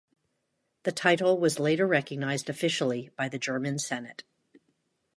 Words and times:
The 0.81 0.91
title 0.91 1.37
was 1.39 1.59
later 1.59 1.85
recognised 1.85 2.49
officially 2.49 3.11
by 3.15 3.29
the 3.29 3.37
German 3.37 3.77
Senate. 3.77 4.23